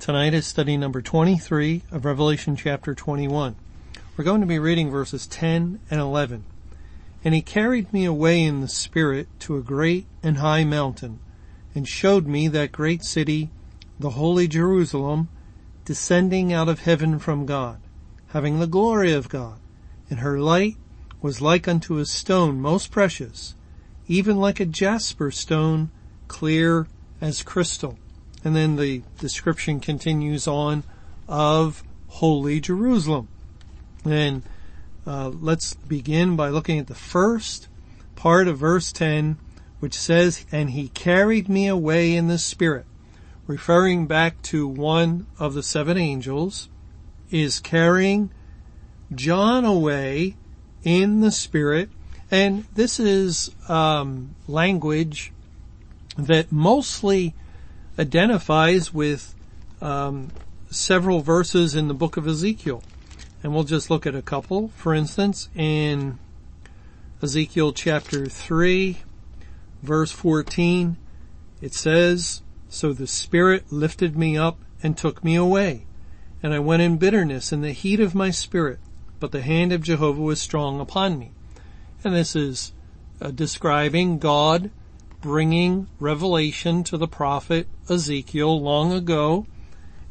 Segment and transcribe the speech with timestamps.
[0.00, 3.56] Tonight is study number 23 of Revelation chapter 21.
[4.16, 6.44] We're going to be reading verses 10 and 11.
[7.24, 11.20] And he carried me away in the spirit to a great and high mountain
[11.74, 13.50] and showed me that great city,
[13.98, 15.30] the holy Jerusalem,
[15.86, 17.80] descending out of heaven from God,
[18.28, 19.58] having the glory of God.
[20.10, 20.76] And her light
[21.22, 23.54] was like unto a stone most precious,
[24.06, 25.90] even like a jasper stone,
[26.28, 26.88] clear
[27.22, 27.98] as crystal.
[28.44, 30.84] And then the description continues on
[31.26, 33.28] of Holy Jerusalem.
[34.04, 34.42] And
[35.06, 37.68] uh, let's begin by looking at the first
[38.16, 39.38] part of verse 10,
[39.80, 42.86] which says, And he carried me away in the spirit,
[43.46, 46.68] referring back to one of the seven angels,
[47.30, 48.30] is carrying
[49.14, 50.36] John away
[50.82, 51.90] in the spirit.
[52.30, 55.32] And this is um, language
[56.16, 57.34] that mostly
[57.98, 59.34] identifies with
[59.80, 60.30] um,
[60.70, 62.82] several verses in the book of Ezekiel.
[63.42, 64.68] And we'll just look at a couple.
[64.76, 66.18] For instance, in
[67.22, 68.98] Ezekiel chapter 3,
[69.82, 70.96] verse 14,
[71.60, 75.86] it says, So the Spirit lifted me up and took me away,
[76.42, 78.78] and I went in bitterness in the heat of my spirit,
[79.18, 81.32] but the hand of Jehovah was strong upon me.
[82.04, 82.72] And this is
[83.22, 84.70] uh, describing God
[85.24, 89.46] bringing revelation to the prophet Ezekiel long ago.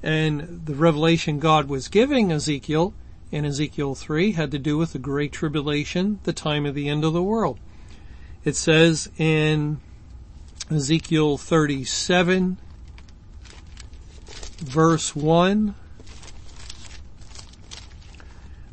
[0.02, 2.96] And the revelation God was giving Ezekiel
[3.32, 7.06] in Ezekiel 3 had to do with the Great Tribulation, the time of the end
[7.06, 7.60] of the world.
[8.44, 9.80] It says in
[10.72, 12.58] Ezekiel 37
[14.58, 15.76] verse 1,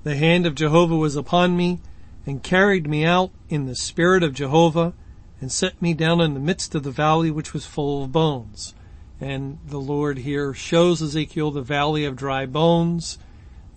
[0.05, 1.81] the hand of Jehovah was upon me
[2.25, 4.95] and carried me out in the spirit of Jehovah
[5.41, 8.75] and set me down in the midst of the valley which was full of bones.
[9.21, 13.19] And the Lord here shows Ezekiel the valley of dry bones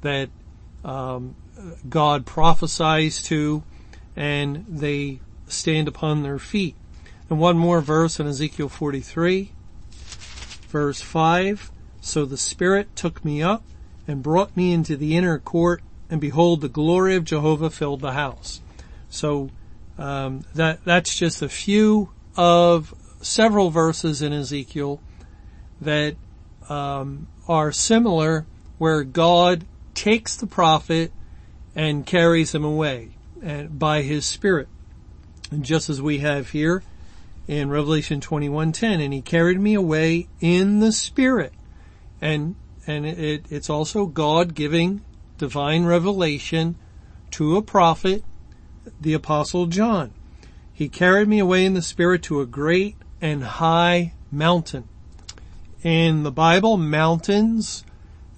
[0.01, 0.29] that
[0.83, 1.35] um,
[1.89, 3.63] God prophesies to,
[4.15, 6.75] and they stand upon their feet.
[7.29, 9.51] And one more verse in Ezekiel 43,
[10.69, 11.71] verse 5.
[12.01, 13.63] So the Spirit took me up
[14.07, 18.11] and brought me into the inner court, and behold, the glory of Jehovah filled the
[18.11, 18.61] house.
[19.09, 19.49] So
[19.97, 24.99] um, that that's just a few of several verses in Ezekiel
[25.81, 26.15] that
[26.69, 28.45] um, are similar,
[28.77, 31.11] where God takes the prophet
[31.75, 33.09] and carries him away
[33.41, 34.67] and by His Spirit,
[35.51, 36.81] and just as we have here
[37.47, 41.53] in Revelation 21:10, and He carried me away in the Spirit,
[42.21, 42.55] and
[42.87, 45.01] and it, it's also God giving
[45.37, 46.75] divine revelation
[47.31, 48.23] to a prophet
[48.99, 50.11] the apostle John.
[50.73, 54.87] He carried me away in the spirit to a great and high mountain.
[55.83, 57.83] In the Bible, mountains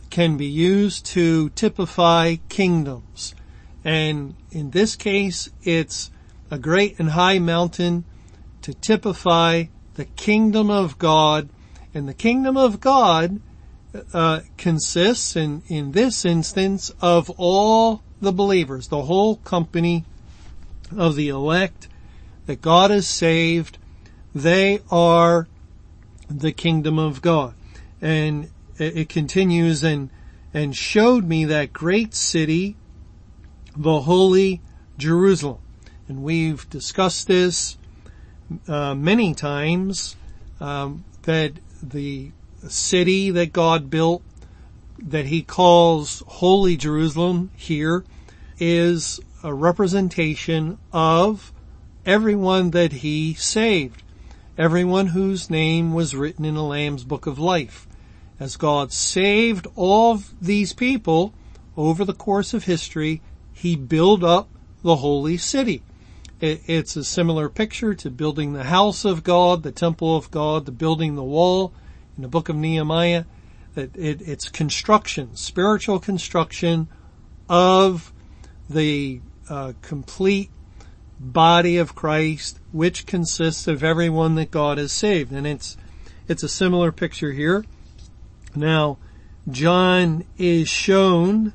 [0.09, 3.35] can be used to typify kingdoms.
[3.83, 6.11] And in this case, it's
[6.49, 8.05] a great and high mountain
[8.61, 11.49] to typify the kingdom of God.
[11.93, 13.39] And the kingdom of God
[14.13, 20.03] uh, consists in, in this instance of all the believers, the whole company
[20.95, 21.87] of the elect
[22.45, 23.77] that God has saved,
[24.33, 25.47] they are
[26.29, 27.53] the kingdom of God.
[28.01, 30.09] And it continues and,
[30.53, 32.75] and showed me that great city,
[33.75, 34.61] the holy
[34.97, 35.59] Jerusalem.
[36.07, 37.77] And we've discussed this
[38.67, 40.15] uh, many times
[40.59, 42.31] um, that the
[42.67, 44.23] city that God built,
[44.99, 48.03] that He calls holy Jerusalem here,
[48.59, 51.53] is a representation of
[52.03, 54.01] everyone that he saved,
[54.57, 57.87] everyone whose name was written in the Lamb's book of life.
[58.39, 61.31] As God saved all these people
[61.77, 63.21] over the course of history,
[63.53, 64.49] he built up
[64.81, 65.83] the holy city.
[66.41, 70.71] It's a similar picture to building the house of God, the temple of God, the
[70.71, 71.71] building the wall
[72.17, 73.25] in the book of Nehemiah.
[73.75, 76.87] it's construction, spiritual construction
[77.47, 78.11] of
[78.67, 80.49] the uh, complete
[81.19, 85.31] body of Christ, which consists of everyone that God has saved.
[85.31, 85.77] And it's,
[86.27, 87.65] it's a similar picture here.
[88.55, 88.97] Now,
[89.49, 91.53] John is shown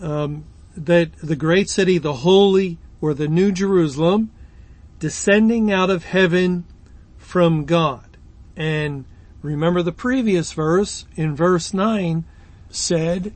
[0.00, 0.44] um,
[0.76, 4.30] that the great city, the holy or the New Jerusalem,
[4.98, 6.64] descending out of heaven
[7.16, 8.16] from God.
[8.56, 9.04] And
[9.42, 12.24] remember the previous verse in verse 9
[12.70, 13.32] said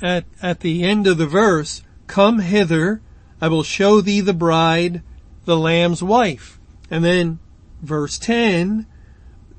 [0.00, 3.00] at, at the end of the verse, come hither,
[3.42, 5.02] I will show thee the bride,
[5.46, 6.60] the lamb's wife.
[6.88, 7.40] And then
[7.82, 8.86] verse 10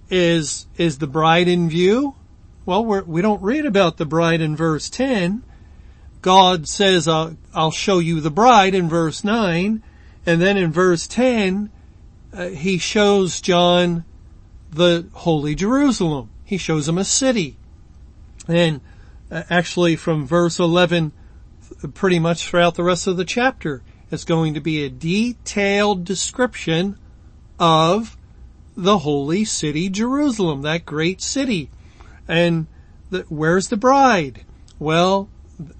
[0.09, 2.15] is, is the bride in view?
[2.65, 5.43] Well, we're, we do not read about the bride in verse 10.
[6.21, 9.83] God says, uh, I'll show you the bride in verse 9.
[10.25, 11.69] And then in verse 10,
[12.31, 14.05] uh, he shows John
[14.71, 16.29] the holy Jerusalem.
[16.45, 17.57] He shows him a city.
[18.47, 18.79] And
[19.29, 21.11] uh, actually from verse 11,
[21.87, 23.81] pretty much throughout the rest of the chapter,
[24.11, 26.97] it's going to be a detailed description
[27.59, 28.17] of
[28.75, 31.69] the holy city Jerusalem, that great city.
[32.27, 32.67] And
[33.09, 34.45] the, where's the bride?
[34.79, 35.29] Well,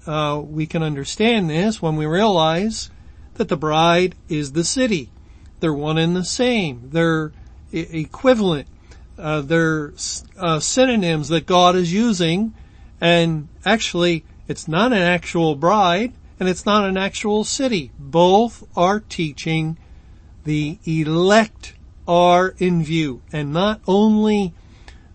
[0.06, 2.90] uh, we can understand this when we realize
[3.34, 5.10] that the bride is the city.
[5.60, 6.90] They're one and the same.
[6.92, 7.32] They're
[7.72, 8.68] equivalent.
[9.18, 9.92] Uh, they're
[10.38, 12.54] uh, synonyms that God is using,
[13.00, 17.90] and actually, it's not an actual bride, and it's not an actual city.
[17.98, 19.78] Both are teaching
[20.44, 21.74] the elect
[22.06, 24.52] are in view, and not only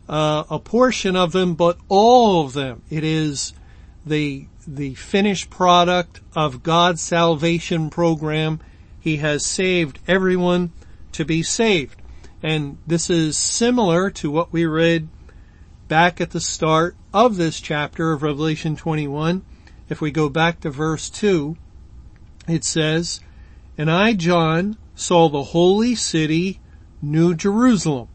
[0.08, 2.82] uh, a portion of them, but all of them.
[2.90, 3.54] It is
[4.06, 8.60] the the finished product of God's salvation program.
[9.00, 10.72] He has saved everyone
[11.14, 12.02] to be saved.
[12.44, 15.10] And this is similar to what we read
[15.90, 19.44] back at the start of this chapter of Revelation 21.
[19.90, 21.58] If we go back to verse 2,
[22.48, 23.22] it says,
[23.76, 26.60] And I, John, saw the holy city,
[27.02, 28.08] New Jerusalem.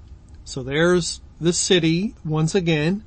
[0.44, 3.02] So there's the city, once again,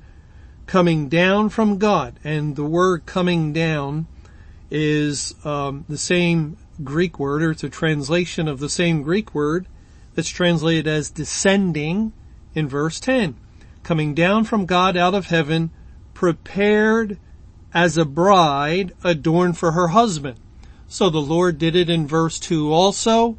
[0.66, 2.20] coming down from God.
[2.22, 4.06] And the word coming down
[4.70, 9.66] is um, the same Greek word, or it's a translation of the same Greek word
[10.14, 12.12] that's translated as descending
[12.54, 13.34] in verse 10.
[13.88, 15.70] Coming down from God out of heaven,
[16.12, 17.16] prepared
[17.72, 20.38] as a bride adorned for her husband.
[20.88, 23.38] So the Lord did it in verse 2 also.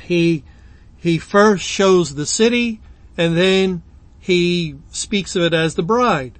[0.00, 0.44] He,
[0.96, 2.80] he first shows the city
[3.18, 3.82] and then
[4.20, 6.38] he speaks of it as the bride.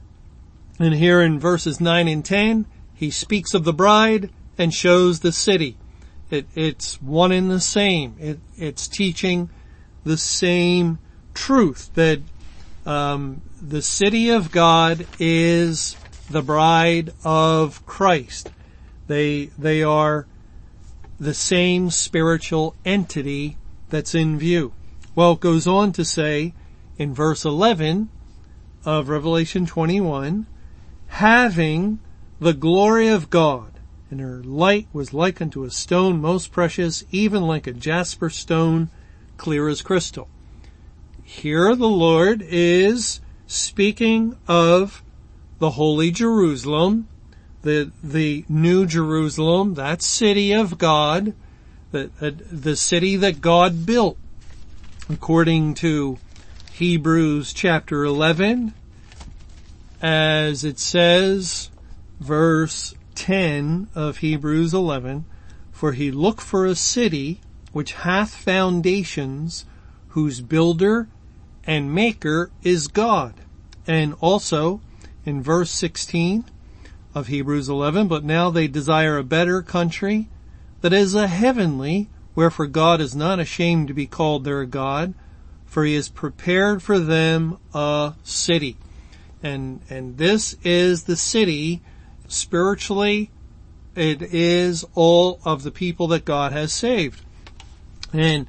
[0.79, 2.65] And here in verses 9 and 10,
[2.95, 5.77] he speaks of the bride and shows the city.
[6.31, 8.15] It, it's one and the same.
[8.21, 9.51] It, it's teaching
[10.05, 11.01] the same
[11.35, 12.21] truth that
[12.87, 15.97] um, the city of God is
[16.31, 18.51] the bride of Christ.
[19.09, 20.27] They they are
[21.19, 23.57] the same spiritual entity
[23.89, 24.73] that's in view.
[25.15, 26.53] Well, it goes on to say
[26.99, 28.09] in verse 11
[28.85, 30.47] of Revelation 21,
[31.09, 31.99] having
[32.39, 33.73] the glory of God,
[34.11, 38.91] and her light was like unto a stone most precious, even like a jasper stone,
[39.39, 40.29] clear as crystal.
[41.29, 45.03] Here the Lord is speaking of
[45.59, 47.09] the holy Jerusalem,
[47.63, 51.35] the, the new Jerusalem, that city of God,
[51.91, 54.17] the, uh, the city that God built
[55.11, 56.19] according to
[56.73, 58.73] Hebrews chapter 11,
[60.01, 61.71] as it says,
[62.21, 65.25] verse 10 of Hebrews 11,
[65.73, 67.41] for he looked for a city
[67.73, 69.65] which hath foundations,
[70.11, 71.09] whose builder
[71.67, 73.35] and maker is God.
[73.87, 74.81] And also
[75.25, 76.45] in verse 16
[77.15, 80.29] of Hebrews 11, but now they desire a better country
[80.83, 85.15] that is a heavenly, wherefore God is not ashamed to be called their God,
[85.65, 88.77] for he has prepared for them a city.
[89.43, 91.83] And, and this is the city
[92.29, 93.31] spiritually.
[93.95, 97.25] It is all of the people that God has saved.
[98.13, 98.47] And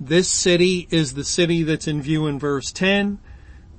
[0.00, 3.18] this city is the city that's in view in verse 10,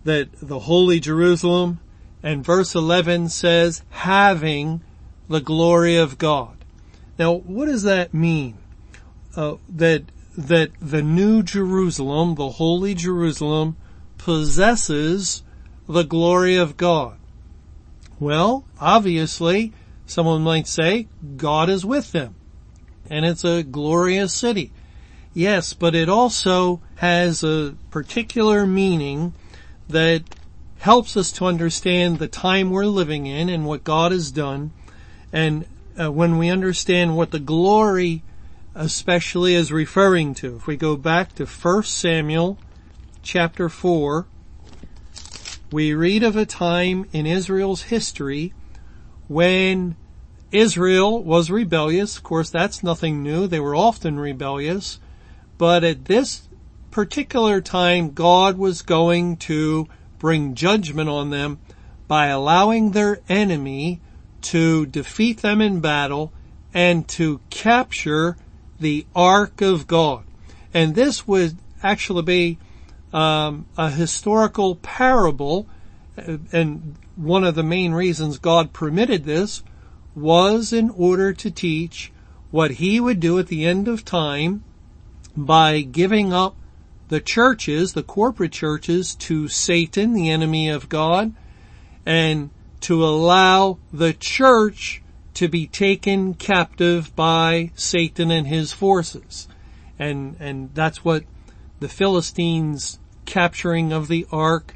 [0.04, 1.80] that the holy Jerusalem,
[2.22, 4.82] and verse 11 says, having
[5.28, 6.56] the glory of God.
[7.18, 8.58] Now, what does that mean?
[9.36, 10.04] Uh, that
[10.38, 13.76] that the new Jerusalem, the holy Jerusalem,
[14.18, 15.44] possesses
[15.90, 17.18] the glory of God?
[18.20, 19.74] Well, obviously,
[20.06, 22.36] someone might say God is with them
[23.12, 24.72] and it's a glorious city.
[25.34, 29.34] Yes, but it also has a particular meaning
[29.88, 30.24] that
[30.80, 34.72] helps us to understand the time we're living in and what God has done.
[35.32, 35.66] And
[36.00, 38.24] uh, when we understand what the glory
[38.74, 40.56] especially is referring to.
[40.56, 42.58] If we go back to 1 Samuel
[43.22, 44.26] chapter 4
[45.72, 48.54] we read of a time in Israel's history
[49.28, 49.96] when
[50.52, 52.18] Israel was rebellious.
[52.18, 53.48] Of course, that's nothing new.
[53.48, 55.00] They were often rebellious.
[55.62, 56.48] But at this
[56.90, 59.88] particular time, God was going to
[60.18, 61.60] bring judgment on them
[62.08, 64.02] by allowing their enemy
[64.42, 66.34] to defeat them in battle
[66.74, 68.38] and to capture
[68.80, 70.24] the Ark of God.
[70.74, 72.58] And this would actually be
[73.14, 75.68] um, a historical parable,
[76.18, 79.62] uh, and one of the main reasons God permitted this
[80.16, 82.12] was in order to teach
[82.50, 84.64] what he would do at the end of time
[85.36, 86.56] by giving up
[87.10, 91.34] the churches, the corporate churches, to Satan, the enemy of God,
[92.06, 92.50] and
[92.82, 95.02] to allow the church
[95.34, 99.48] to be taken captive by Satan and his forces.
[100.00, 101.24] And, and that's what
[101.80, 104.76] the Philistines capturing of the ark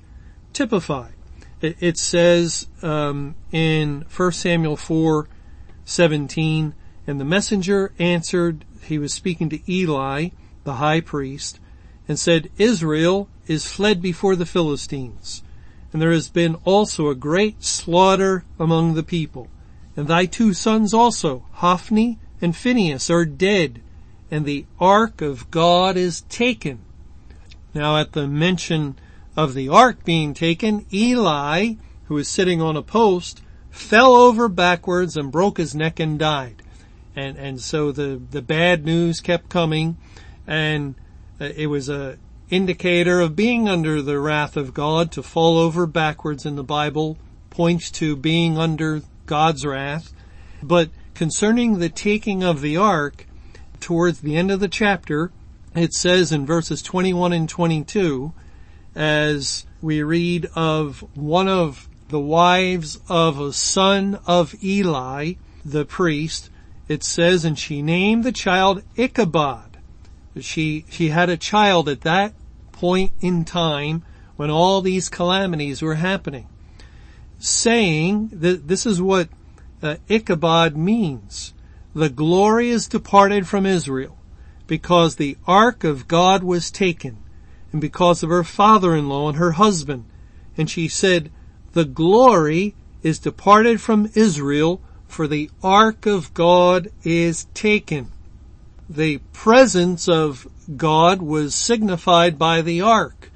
[0.54, 1.14] typified.
[1.62, 5.28] It, it says um, in 1 Samuel 4,
[5.86, 6.74] 17,
[7.08, 10.30] and the messenger answered, he was speaking to Eli,
[10.65, 11.60] the high priest,
[12.07, 15.43] and said, Israel is fled before the Philistines,
[15.93, 19.48] and there has been also a great slaughter among the people.
[19.95, 23.81] And thy two sons also, Hophni and Phinehas, are dead,
[24.29, 26.79] and the ark of God is taken.
[27.74, 28.98] Now at the mention
[29.38, 35.15] of the ark being taken, Eli, who was sitting on a post, fell over backwards
[35.17, 36.62] and broke his neck and died.
[37.15, 39.98] And, and so the, the bad news kept coming
[40.48, 40.96] and
[41.40, 42.18] uh, it was a
[42.50, 47.18] indicator of being under the wrath of God to fall over backwards in the Bible
[47.50, 50.14] points to being under God's wrath.
[50.62, 53.25] But concerning the taking of the ark,
[53.80, 55.32] towards the end of the chapter,
[55.75, 58.34] it says in verses 21 and 22,
[58.96, 65.34] as we read of one of the wives of a son of Eli,
[65.64, 66.50] the priest,
[66.88, 69.75] it says, and she named the child Ichabod.
[70.39, 72.34] She, she had a child at that
[72.72, 74.04] point in time
[74.36, 76.48] when all these calamities were happening,
[77.39, 79.30] saying that this is what
[79.82, 81.54] uh, Ichabod means.
[81.94, 84.18] The glory is departed from Israel
[84.68, 87.18] because the ark of God was taken
[87.72, 90.06] and because of her father-in-law and her husband.
[90.58, 91.32] And she said,
[91.74, 98.12] the glory is departed from Israel for the ark of God is taken.
[98.89, 103.32] The presence of God was signified by the ark.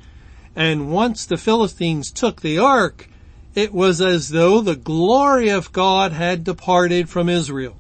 [0.56, 3.10] And once the Philistines took the ark,
[3.56, 7.78] it was as though the glory of God had departed from Israel.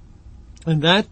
[0.65, 1.07] And that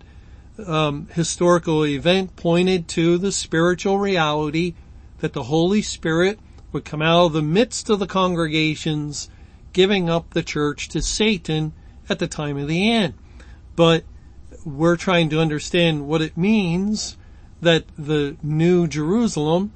[0.66, 4.74] um, historical event pointed to the spiritual reality
[5.20, 6.40] that the Holy Spirit
[6.72, 9.30] would come out of the midst of the congregations,
[9.74, 11.74] giving up the church to Satan
[12.10, 13.14] at the time of the end.
[13.76, 14.04] But
[14.68, 17.16] we're trying to understand what it means
[17.62, 19.72] that the new Jerusalem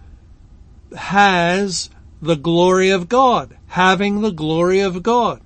[0.96, 1.90] has
[2.22, 5.42] the glory of God, having the glory of God.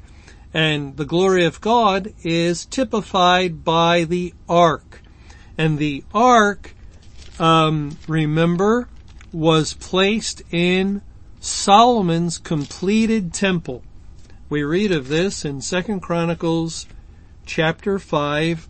[0.54, 5.02] And the glory of God is typified by the ark.
[5.58, 6.74] And the ark,
[7.40, 8.88] um, remember,
[9.32, 11.02] was placed in
[11.40, 13.84] Solomon's completed temple.
[14.50, 16.88] We read of this in Second Chronicles
[17.46, 18.68] chapter 5,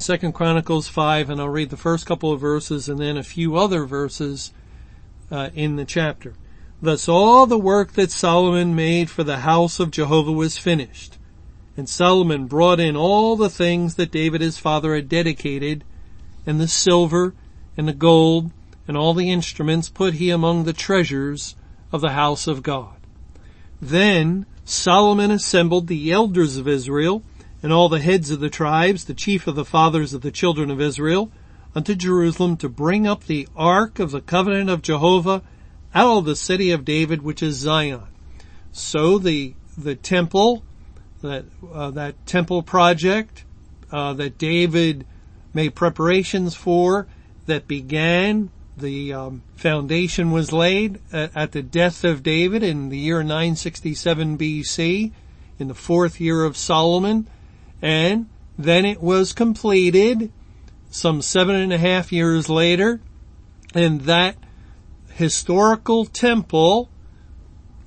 [0.00, 3.56] 2 Chronicles 5, and I'll read the first couple of verses and then a few
[3.56, 4.50] other verses
[5.30, 6.32] uh, in the chapter.
[6.80, 11.18] Thus all the work that Solomon made for the house of Jehovah was finished.
[11.76, 15.84] And Solomon brought in all the things that David his father had dedicated
[16.46, 17.34] and the silver
[17.76, 18.52] and the gold
[18.88, 21.56] and all the instruments put he among the treasures
[21.92, 22.96] of the house of God.
[23.82, 27.22] Then Solomon assembled the elders of Israel
[27.62, 30.70] and all the heads of the tribes, the chief of the fathers of the children
[30.70, 31.30] of Israel,
[31.74, 35.42] unto Jerusalem to bring up the ark of the covenant of Jehovah
[35.94, 38.02] out of the city of David, which is Zion.
[38.72, 40.62] So the the temple,
[41.22, 43.44] that uh, that temple project
[43.92, 45.06] uh, that David
[45.52, 47.06] made preparations for
[47.46, 48.50] that began.
[48.76, 54.38] The um, foundation was laid at, at the death of David in the year 967
[54.38, 55.12] BC,
[55.58, 57.28] in the fourth year of Solomon,
[57.82, 60.30] and then it was completed
[60.90, 63.00] some seven and a half years later,
[63.74, 64.36] and that
[65.12, 66.90] historical temple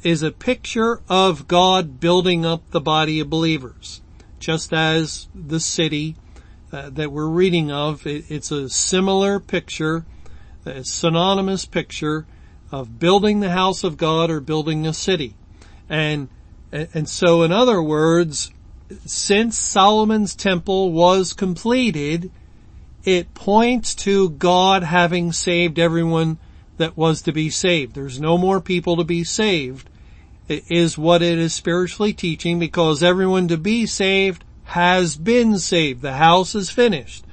[0.03, 4.01] is a picture of God building up the body of believers,
[4.39, 6.15] just as the city
[6.71, 8.05] uh, that we're reading of.
[8.07, 10.05] It, it's a similar picture,
[10.65, 12.25] a synonymous picture
[12.71, 15.35] of building the house of God or building a city.
[15.87, 16.29] And,
[16.71, 18.51] and so in other words,
[19.05, 22.31] since Solomon's temple was completed,
[23.03, 26.37] it points to God having saved everyone
[26.77, 27.95] that was to be saved.
[27.95, 29.89] There's no more people to be saved
[30.47, 36.01] is what it is spiritually teaching because everyone to be saved has been saved.
[36.01, 37.25] The house is finished.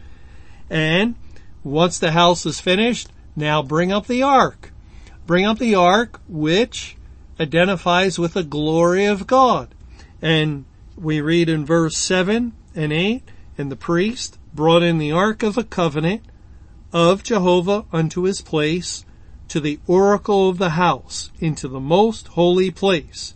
[0.69, 1.17] And
[1.65, 4.73] once the house is finished, now bring up the ark.
[5.27, 6.97] Bring up the ark which
[7.39, 9.75] identifies with the glory of God.
[10.23, 10.65] And
[11.01, 13.23] we read in verse 7 and 8,
[13.57, 16.23] and the priest brought in the ark of the covenant
[16.93, 19.05] of Jehovah unto his place
[19.49, 23.35] to the oracle of the house into the most holy place,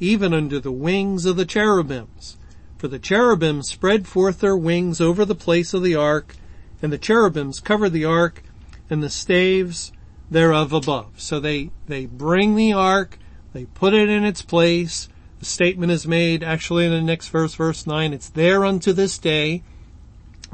[0.00, 2.36] even under the wings of the cherubims.
[2.76, 6.36] For the cherubims spread forth their wings over the place of the ark,
[6.82, 8.42] and the cherubims covered the ark
[8.90, 9.92] and the staves
[10.30, 11.20] thereof above.
[11.20, 13.18] So they, they bring the ark,
[13.52, 15.08] they put it in its place.
[15.46, 19.62] Statement is made actually in the next verse, verse 9, it's there unto this day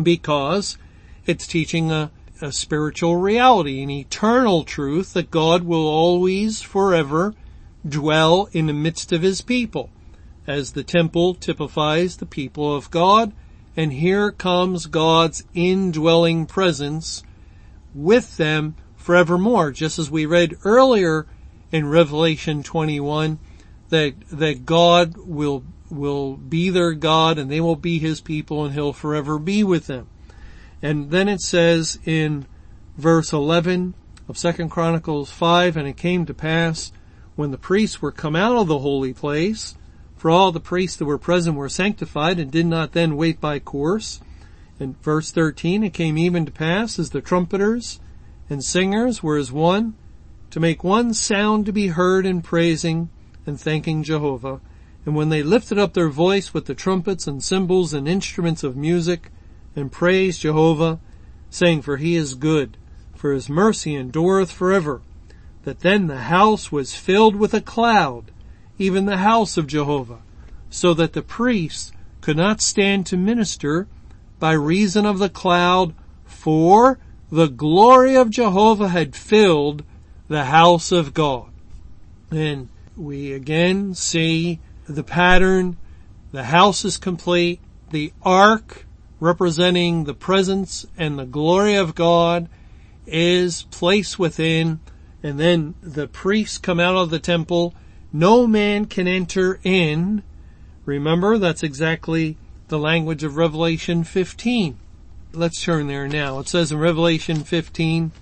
[0.01, 0.79] because
[1.27, 7.35] it's teaching a, a spiritual reality, an eternal truth that God will always forever
[7.87, 9.91] dwell in the midst of his people
[10.47, 13.33] as the temple typifies the people of God.
[13.77, 17.23] And here comes God's indwelling presence
[17.95, 21.27] with them forevermore, just as we read earlier
[21.71, 23.39] in Revelation 21
[23.93, 28.73] that, that God will, will be their God and they will be his people and
[28.73, 30.09] he'll forever be with them.
[30.81, 32.47] And then it says in
[32.97, 33.93] verse 11
[34.29, 36.91] of second Chronicles 5, and it came to pass
[37.37, 39.77] when the priests were come out of the holy place
[40.17, 43.59] for all the priests that were present were sanctified and did not then wait by
[43.59, 44.21] course.
[44.81, 48.01] In verse 13, it came even to pass as the trumpeters
[48.49, 49.95] and singers were as one
[50.51, 53.11] to make one sound to be heard in praising
[53.47, 54.61] and thanking Jehovah.
[55.05, 58.77] And when they lifted up their voice with the trumpets and cymbals and instruments of
[58.77, 59.31] music
[59.75, 61.01] and praised Jehovah,
[61.51, 62.77] saying, for he is good,
[63.14, 65.03] for his mercy endureth forever,
[65.64, 68.31] that then the house was filled with a cloud
[68.79, 70.21] even the house of Jehovah,
[70.71, 73.87] so that the priests could not stand to minister
[74.38, 76.99] by reason of the cloud, for
[77.31, 79.85] the glory of Jehovah had filled
[80.29, 81.51] the house of God.
[82.31, 82.69] And
[83.03, 85.77] we again see the pattern.
[86.31, 87.61] The house is complete.
[87.91, 88.87] The ark
[89.19, 92.49] representing the presence and the glory of God
[93.07, 94.81] is placed within.
[95.23, 97.75] And then the priests come out of the temple
[98.12, 100.23] no man can enter in.
[100.85, 102.37] Remember, that's exactly
[102.69, 104.79] the language of Revelation 15.
[105.33, 106.38] Let's turn there now.
[106.38, 108.12] It says in Revelation 15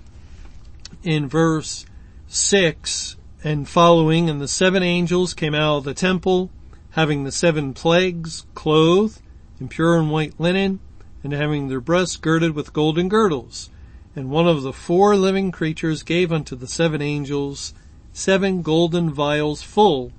[1.03, 1.87] in verse
[2.29, 6.51] 6 and following, and the seven angels came out of the temple,
[6.91, 9.21] having the seven plagues, clothed
[9.61, 10.81] in pure and white linen,
[11.23, 13.71] and having their breasts girded with golden girdles.
[14.15, 17.73] And one of the four living creatures gave unto the seven angels
[18.13, 20.13] seven golden vials full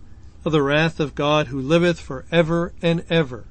[0.45, 3.45] of the wrath of God who liveth for ever and ever.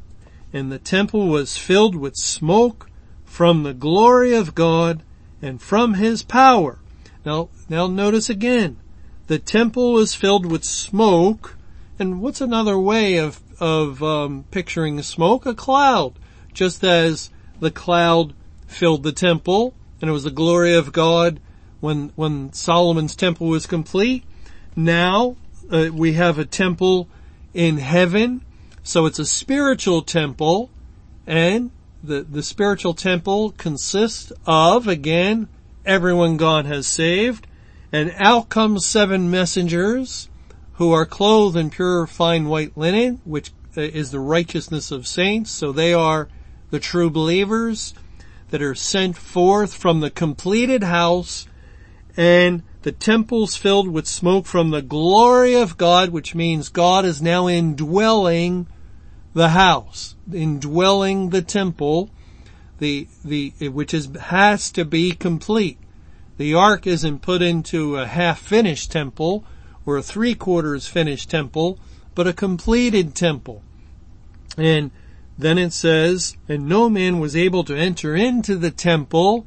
[0.52, 2.88] And the temple was filled with smoke
[3.24, 5.02] from the glory of God
[5.40, 6.78] and from his power.
[7.24, 8.78] Now, now notice again,
[9.30, 11.56] the temple is filled with smoke,
[12.00, 15.46] and what's another way of, of um, picturing smoke?
[15.46, 16.14] A cloud.
[16.52, 18.34] Just as the cloud
[18.66, 21.38] filled the temple, and it was the glory of God
[21.78, 24.24] when, when Solomon's temple was complete,
[24.74, 25.36] now
[25.70, 27.06] uh, we have a temple
[27.54, 28.44] in heaven,
[28.82, 30.70] so it's a spiritual temple,
[31.24, 31.70] and
[32.02, 35.46] the, the spiritual temple consists of, again,
[35.86, 37.46] everyone God has saved,
[37.92, 40.28] and out comes seven messengers
[40.74, 45.50] who are clothed in pure fine white linen, which uh, is the righteousness of saints,
[45.50, 46.28] so they are
[46.70, 47.94] the true believers
[48.50, 51.46] that are sent forth from the completed house
[52.16, 57.20] and the temple's filled with smoke from the glory of God, which means God is
[57.20, 58.66] now indwelling
[59.34, 62.10] the house, indwelling the temple,
[62.78, 65.78] the, the, which is, has to be complete.
[66.40, 69.44] The ark isn't put into a half finished temple
[69.84, 71.78] or a three quarters finished temple,
[72.14, 73.62] but a completed temple.
[74.56, 74.90] And
[75.36, 79.46] then it says, and no man was able to enter into the temple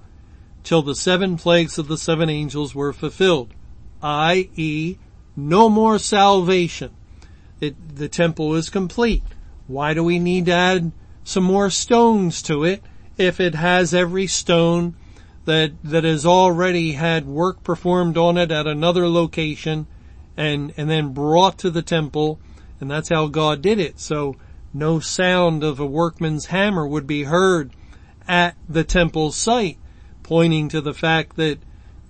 [0.64, 3.56] till the seven plagues of the seven angels were fulfilled,
[4.04, 4.98] i.e.,
[5.36, 6.92] no more salvation.
[7.60, 9.24] It, the temple is complete.
[9.66, 10.92] Why do we need to add
[11.24, 12.84] some more stones to it
[13.18, 14.94] if it has every stone
[15.46, 19.88] that, that has already had work performed on it at another location
[20.38, 22.40] and, and then brought to the temple
[22.80, 24.00] And that's how God did it.
[24.00, 24.36] So
[24.74, 27.72] no sound of a workman's hammer would be heard
[28.28, 29.78] at the temple site,
[30.24, 31.60] pointing to the fact that,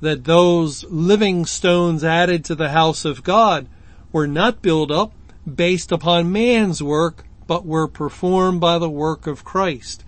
[0.02, 3.68] that those living stones added to the house of God
[4.12, 5.12] were not built up
[5.52, 10.04] based upon man's work, but were performed by the work of Christ.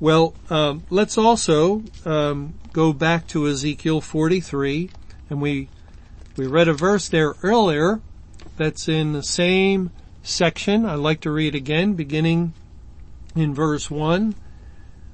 [0.00, 4.90] Well, um, let's also um, go back to Ezekiel 43,
[5.28, 5.68] and we
[6.36, 8.00] we read a verse there earlier
[8.56, 9.90] that's in the same
[10.22, 10.84] section.
[10.84, 12.52] I'd like to read again, beginning
[13.34, 14.36] in verse 1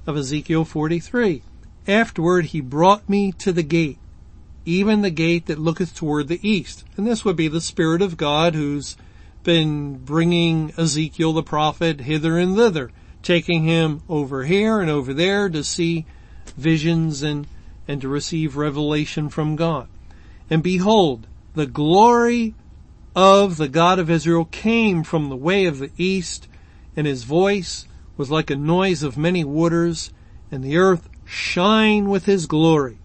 [0.07, 1.43] of Ezekiel 43.
[1.89, 3.99] Afterward he brought me to the gate,
[4.67, 6.85] even the gate that looketh toward the east.
[6.99, 8.99] And this would be the Spirit of God who's
[9.45, 12.91] been bringing Ezekiel the prophet hither and thither,
[13.25, 16.07] taking him over here and over there to see
[16.57, 17.47] visions and,
[17.89, 19.89] and to receive revelation from God.
[20.49, 22.55] And behold, the glory
[23.17, 26.49] of the God of Israel came from the way of the east,
[26.97, 30.13] and his voice was like a noise of many waters,
[30.51, 32.99] and the earth shine with his glory.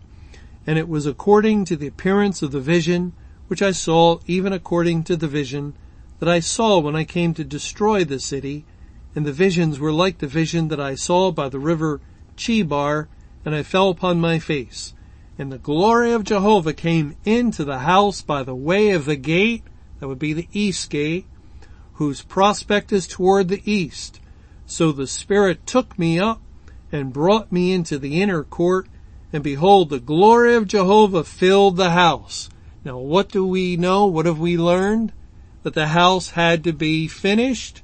[0.68, 3.14] And it was according to the appearance of the vision
[3.48, 5.74] which I saw, even according to the vision
[6.20, 8.66] that I saw when I came to destroy the city,
[9.16, 12.02] and the visions were like the vision that I saw by the river
[12.38, 13.08] Chebar,
[13.44, 14.94] and I fell upon my face.
[15.38, 19.64] And the glory of Jehovah came into the house by the way of the gate,
[20.00, 21.26] that would be the east gate,
[21.94, 24.20] whose prospect is toward the east.
[24.66, 26.42] So the Spirit took me up
[26.92, 28.88] and brought me into the inner court,
[29.34, 32.50] and behold, the glory of Jehovah filled the house.
[32.84, 34.06] Now what do we know?
[34.06, 35.12] What have we learned?
[35.64, 37.82] That the house had to be finished.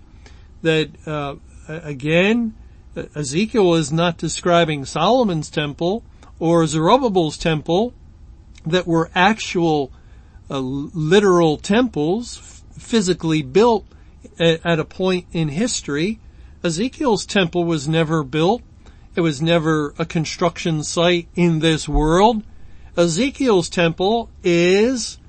[0.65, 1.35] That, uh,
[1.67, 2.55] again,
[3.15, 6.03] Ezekiel is not describing Solomon's temple
[6.39, 7.93] or Zerubbabel's temple
[8.65, 9.91] that were actual
[10.49, 13.85] uh, literal temples physically built
[14.39, 16.19] at, at a point in history.
[16.63, 18.63] Ezekiel's temple was never built.
[19.15, 22.41] It was never a construction site in this world.
[22.97, 25.19] Ezekiel's temple is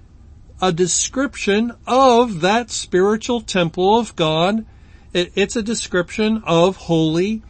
[0.62, 4.64] a description of that spiritual temple of God.
[5.16, 7.42] It's a description of holy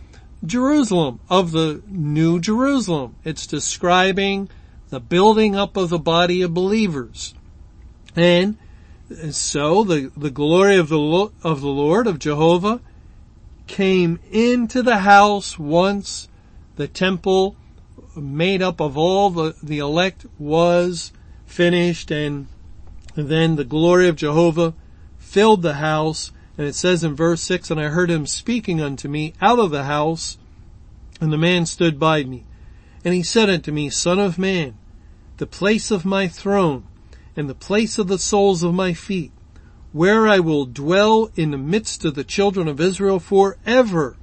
[0.44, 3.16] Jerusalem, of the New Jerusalem.
[3.24, 4.48] It's describing
[4.90, 7.34] the building up of the body of believers.
[8.14, 8.56] And
[9.30, 12.80] so the, the glory of the, of the Lord, of Jehovah,
[13.66, 16.28] came into the house once
[16.76, 17.56] the temple
[18.14, 21.12] made up of all the, the elect was
[21.46, 22.46] finished and
[23.14, 24.74] then the glory of Jehovah
[25.18, 26.30] filled the house.
[26.58, 29.70] And it says in verse six, and I heard him speaking unto me out of
[29.70, 30.38] the house
[31.20, 32.44] and the man stood by me.
[33.04, 34.76] And he said unto me, son of man,
[35.38, 36.84] the place of my throne
[37.36, 39.32] and the place of the soles of my feet,
[39.92, 44.16] where I will dwell in the midst of the children of Israel forever,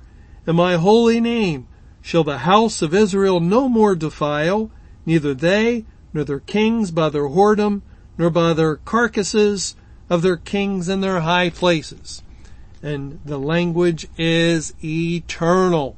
[0.46, 1.68] and my holy name
[2.02, 4.72] shall the house of Israel no more defile,
[5.06, 7.82] neither they nor their kings by their whoredom,
[8.18, 9.76] nor by their carcasses
[10.14, 12.22] of their kings in their high places.
[12.84, 15.96] And the language is eternal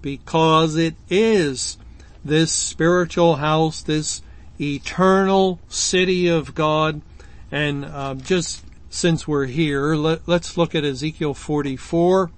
[0.00, 1.76] because it is
[2.24, 4.22] this spiritual house, this
[4.60, 7.02] eternal city of God.
[7.50, 12.30] And uh, just since we're here, let, us look at Ezekiel 44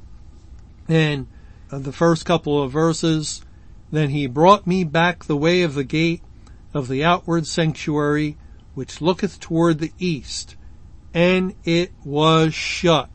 [0.88, 1.26] and
[1.70, 3.44] uh, the first couple of verses.
[3.92, 6.22] Then he brought me back the way of the gate
[6.72, 8.38] of the outward sanctuary,
[8.74, 10.56] which looketh toward the east,
[11.14, 13.09] and it was shut.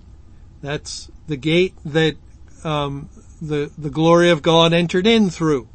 [0.61, 2.17] That's the gate that
[2.63, 3.09] um,
[3.41, 5.67] the the glory of God entered in through.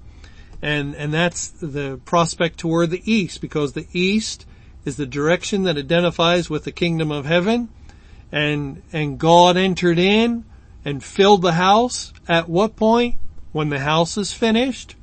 [0.62, 4.46] And and that's the prospect toward the east because the east
[4.85, 7.68] is the direction that identifies with the kingdom of heaven.
[8.33, 10.44] And and God entered in
[10.85, 12.12] and filled the house.
[12.28, 13.16] At what point?
[13.52, 14.96] When the house is finished.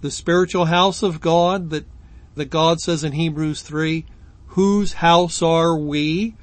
[0.00, 1.86] The spiritual house of God that
[2.34, 4.06] that God says in Hebrews 3
[4.48, 6.34] whose house are we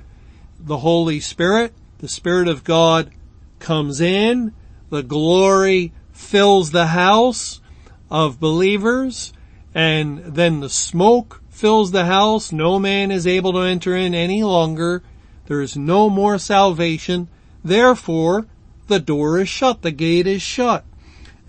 [0.65, 3.11] the Holy Spirit the Spirit of God
[3.59, 4.53] comes in
[4.89, 7.61] the glory fills the house
[8.09, 9.33] of believers
[9.73, 12.51] and then the smoke fills the house.
[12.51, 15.03] No man is able to enter in any longer.
[15.47, 17.27] There is no more salvation.
[17.63, 18.45] Therefore,
[18.87, 19.81] the door is shut.
[19.81, 20.85] The gate is shut.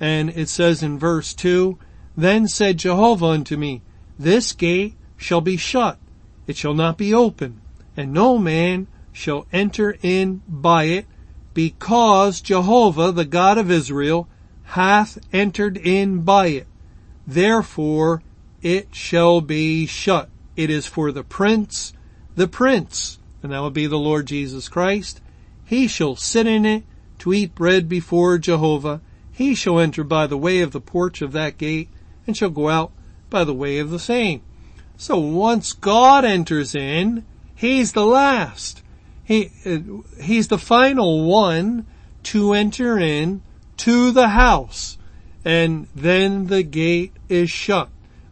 [0.01, 1.79] And it says in verse two,
[2.17, 3.83] then said Jehovah unto me,
[4.19, 5.99] this gate shall be shut.
[6.47, 7.61] It shall not be open
[7.97, 11.07] and no man shall enter in by it
[11.55, 14.29] because Jehovah, the God of Israel,
[14.65, 16.67] hath entered in by it.
[17.27, 18.23] Therefore
[18.61, 20.29] it shall be shut.
[20.57, 21.93] It is for the prince,
[22.35, 25.21] the prince, and that would be the Lord Jesus Christ,
[25.65, 26.85] he shall sit in it
[27.21, 29.01] to eat bread before Jehovah.
[29.31, 31.89] He shall enter by the way of the porch of that gate
[32.27, 32.93] and shall go out
[33.31, 34.43] by the way of the same.
[34.97, 37.25] So once God enters in,
[37.55, 38.83] he's the last.
[39.25, 39.79] He, uh,
[40.23, 41.87] he's the final one
[42.25, 43.43] to enter in
[43.79, 44.99] to the house.
[45.45, 47.89] And then the gate is shut.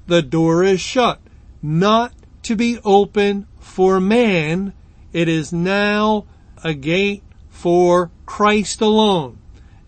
[0.06, 1.20] The door is shut.
[1.62, 2.12] Not
[2.44, 4.72] to be open for man.
[5.12, 6.26] It is now
[6.64, 9.38] a gate for Christ alone.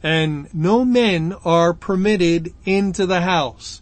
[0.03, 3.81] And no men are permitted into the house.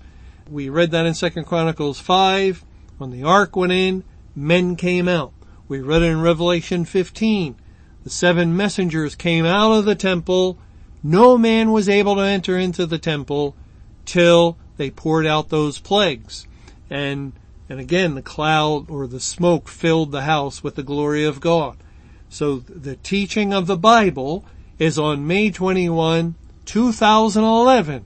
[0.49, 2.65] We read that in 2 Chronicles 5.
[2.99, 4.05] When the ark went in,
[4.37, 5.33] men came out.
[5.73, 7.57] We read in Revelation 15.
[8.05, 10.59] The seven messengers came out of the temple.
[11.03, 13.57] No man was able to enter into the temple
[14.05, 16.47] till they poured out those plagues.
[16.91, 17.33] And,
[17.71, 21.79] and again, the cloud or the smoke filled the house with the glory of God.
[22.29, 24.45] So the teaching of the Bible
[24.79, 26.35] is on May 21,
[26.67, 28.05] 2011.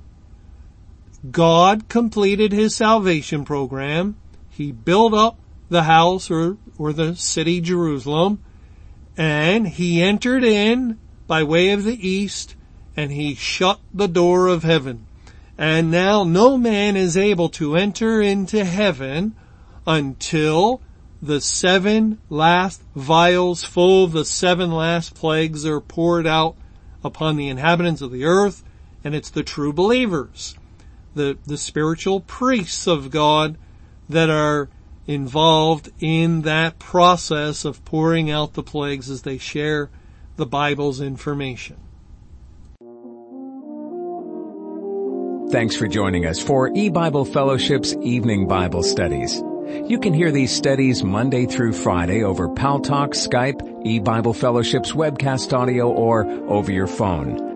[1.32, 4.14] God completed his salvation program.
[4.50, 8.42] He built up the house or, or the city Jerusalem
[9.16, 12.54] and he entered in by way of the east
[12.96, 15.06] and he shut the door of heaven.
[15.58, 19.34] And now no man is able to enter into heaven
[19.86, 20.82] until
[21.22, 26.56] the seven last vials full of the seven last plagues are poured out
[27.02, 28.62] upon the inhabitants of the earth,
[29.02, 30.56] and it's the true believers,
[31.14, 33.56] the, the spiritual priests of God
[34.08, 34.68] that are
[35.06, 39.90] involved in that process of pouring out the plagues as they share
[40.36, 41.76] the Bible's information.
[45.50, 49.42] Thanks for joining us for E-Bible Fellowship's Evening Bible Studies.
[49.86, 55.88] You can hear these studies Monday through Friday over Paltalk, Skype, E-Bible Fellowship's webcast audio,
[55.88, 57.55] or over your phone.